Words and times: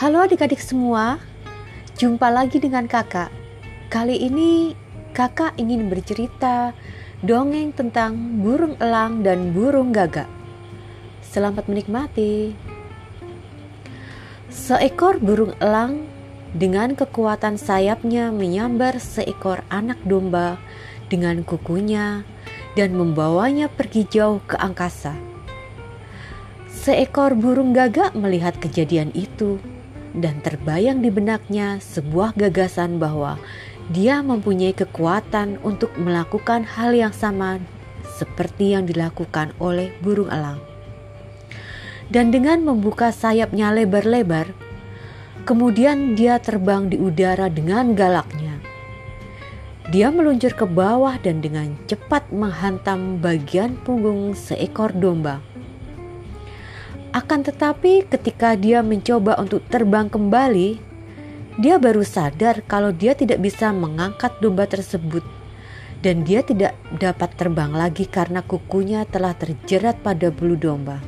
Halo 0.00 0.24
adik-adik 0.24 0.64
semua, 0.64 1.20
jumpa 2.00 2.32
lagi 2.32 2.56
dengan 2.56 2.88
kakak. 2.88 3.28
Kali 3.92 4.16
ini 4.16 4.72
kakak 5.12 5.60
ingin 5.60 5.92
bercerita 5.92 6.72
dongeng 7.20 7.68
tentang 7.76 8.40
burung 8.40 8.80
elang 8.80 9.20
dan 9.20 9.52
burung 9.52 9.92
gagak. 9.92 10.24
Selamat 11.20 11.68
menikmati. 11.68 12.56
Seekor 14.48 15.20
burung 15.20 15.52
elang 15.60 16.08
dengan 16.56 16.96
kekuatan 16.96 17.60
sayapnya 17.60 18.32
menyambar 18.32 18.96
seekor 19.04 19.60
anak 19.68 20.00
domba 20.08 20.56
dengan 21.12 21.44
kukunya 21.44 22.24
dan 22.72 22.96
membawanya 22.96 23.68
pergi 23.68 24.08
jauh 24.08 24.40
ke 24.48 24.56
angkasa. 24.56 25.12
Seekor 26.72 27.36
burung 27.36 27.76
gagak 27.76 28.16
melihat 28.16 28.56
kejadian 28.56 29.12
itu 29.12 29.60
dan 30.16 30.42
terbayang 30.42 31.02
di 31.02 31.10
benaknya 31.12 31.78
sebuah 31.78 32.34
gagasan 32.34 32.98
bahwa 32.98 33.38
dia 33.90 34.22
mempunyai 34.22 34.74
kekuatan 34.74 35.58
untuk 35.66 35.90
melakukan 35.98 36.62
hal 36.62 36.94
yang 36.94 37.10
sama 37.10 37.58
seperti 38.06 38.74
yang 38.78 38.86
dilakukan 38.86 39.50
oleh 39.58 39.90
burung 40.02 40.30
elang. 40.30 40.62
Dan 42.10 42.34
dengan 42.34 42.62
membuka 42.66 43.14
sayapnya 43.14 43.70
lebar-lebar, 43.70 44.50
kemudian 45.46 46.18
dia 46.18 46.42
terbang 46.42 46.90
di 46.90 46.98
udara 46.98 47.46
dengan 47.46 47.94
galaknya. 47.94 48.58
Dia 49.90 50.10
meluncur 50.14 50.54
ke 50.54 50.66
bawah 50.70 51.18
dan 51.18 51.42
dengan 51.42 51.74
cepat 51.90 52.30
menghantam 52.30 53.18
bagian 53.18 53.74
punggung 53.82 54.38
seekor 54.38 54.94
domba 54.94 55.42
akan 57.10 57.42
tetapi, 57.42 58.06
ketika 58.06 58.54
dia 58.54 58.86
mencoba 58.86 59.34
untuk 59.42 59.66
terbang 59.66 60.06
kembali, 60.06 60.78
dia 61.58 61.76
baru 61.76 62.06
sadar 62.06 62.62
kalau 62.64 62.94
dia 62.94 63.18
tidak 63.18 63.42
bisa 63.42 63.74
mengangkat 63.74 64.30
domba 64.38 64.70
tersebut, 64.70 65.26
dan 66.00 66.22
dia 66.22 66.40
tidak 66.46 66.78
dapat 66.96 67.34
terbang 67.34 67.74
lagi 67.74 68.06
karena 68.06 68.40
kukunya 68.40 69.02
telah 69.10 69.34
terjerat 69.34 69.98
pada 70.00 70.30
bulu 70.30 70.54
domba. 70.54 71.02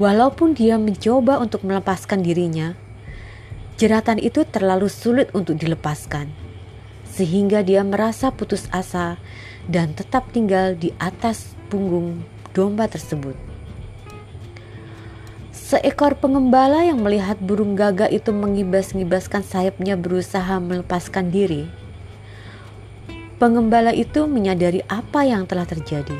Walaupun 0.00 0.56
dia 0.56 0.80
mencoba 0.80 1.42
untuk 1.42 1.66
melepaskan 1.66 2.24
dirinya, 2.24 2.78
jeratan 3.76 4.22
itu 4.22 4.46
terlalu 4.48 4.88
sulit 4.88 5.28
untuk 5.36 5.60
dilepaskan, 5.60 6.32
sehingga 7.04 7.60
dia 7.60 7.84
merasa 7.84 8.32
putus 8.32 8.70
asa 8.72 9.20
dan 9.68 9.92
tetap 9.92 10.32
tinggal 10.32 10.72
di 10.72 10.94
atas 10.96 11.52
punggung 11.68 12.24
domba 12.56 12.88
tersebut. 12.88 13.51
Seekor 15.72 16.20
pengembala 16.20 16.84
yang 16.84 17.00
melihat 17.00 17.40
burung 17.40 17.72
gagak 17.72 18.12
itu 18.12 18.28
mengibas-ngibaskan 18.28 19.40
sayapnya 19.40 19.96
berusaha 19.96 20.60
melepaskan 20.60 21.32
diri. 21.32 21.64
Pengembala 23.40 23.96
itu 23.96 24.28
menyadari 24.28 24.84
apa 24.84 25.24
yang 25.24 25.48
telah 25.48 25.64
terjadi. 25.64 26.12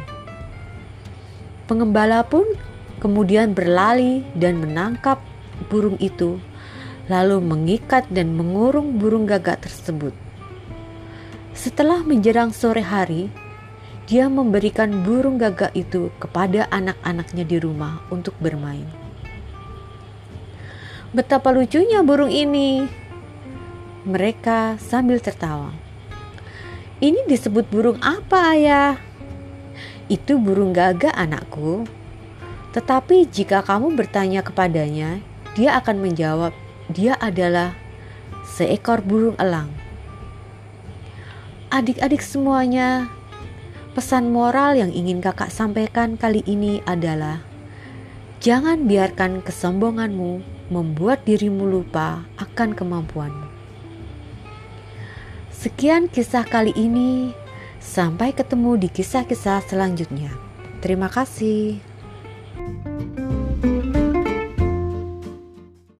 Pengembala 1.69 2.25
pun 2.25 2.49
kemudian 2.97 3.53
berlari 3.53 4.25
dan 4.33 4.57
menangkap 4.57 5.21
burung 5.69 6.01
itu, 6.01 6.41
lalu 7.13 7.45
mengikat 7.45 8.09
dan 8.09 8.33
mengurung 8.33 8.97
burung 8.97 9.29
gagak 9.29 9.69
tersebut. 9.69 10.17
Setelah 11.53 12.01
menjerang 12.01 12.57
sore 12.57 12.81
hari, 12.81 13.29
dia 14.09 14.33
memberikan 14.33 15.05
burung 15.05 15.37
gagak 15.37 15.77
itu 15.77 16.09
kepada 16.17 16.73
anak-anaknya 16.73 17.45
di 17.45 17.61
rumah 17.61 18.01
untuk 18.09 18.33
bermain. 18.41 19.02
Betapa 21.13 21.53
lucunya 21.53 22.01
burung 22.01 22.33
ini. 22.33 22.89
Mereka 24.09 24.81
sambil 24.81 25.21
tertawa. 25.21 25.69
Ini 27.05 27.29
disebut 27.29 27.69
burung 27.69 28.01
apa, 28.01 28.57
Ayah? 28.57 28.97
Itu 30.09 30.41
burung 30.41 30.73
gagak, 30.73 31.13
anakku. 31.13 31.85
Tetapi 32.73 33.29
jika 33.29 33.61
kamu 33.61 33.93
bertanya 33.93 34.41
kepadanya, 34.41 35.21
dia 35.53 35.77
akan 35.77 36.01
menjawab, 36.01 36.57
"Dia 36.89 37.21
adalah 37.21 37.77
seekor 38.49 39.05
burung 39.05 39.37
elang." 39.37 39.69
Adik-adik 41.69 42.25
semuanya, 42.25 43.13
pesan 43.93 44.33
moral 44.33 44.81
yang 44.81 44.89
ingin 44.89 45.21
Kakak 45.21 45.53
sampaikan 45.53 46.17
kali 46.17 46.41
ini 46.49 46.81
adalah: 46.89 47.45
jangan 48.41 48.89
biarkan 48.89 49.45
kesombonganmu 49.45 50.52
membuat 50.73 51.29
dirimu 51.29 51.69
lupa 51.69 52.25
akan 52.41 52.73
kemampuanmu. 52.73 53.49
Sekian 55.53 56.09
kisah 56.09 56.49
kali 56.49 56.73
ini. 56.73 57.37
Sampai 57.83 58.33
ketemu 58.33 58.81
di 58.81 58.89
kisah-kisah 58.89 59.61
selanjutnya. 59.69 60.33
Terima 60.81 61.13
kasih. 61.13 61.92